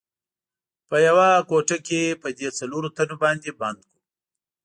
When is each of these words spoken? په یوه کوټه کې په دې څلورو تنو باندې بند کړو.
په 0.89 0.97
یوه 1.07 1.29
کوټه 1.49 1.77
کې 1.87 2.01
په 2.21 2.27
دې 2.37 2.49
څلورو 2.57 2.87
تنو 2.95 3.15
باندې 3.23 3.49
بند 3.59 3.79
کړو. 3.87 3.99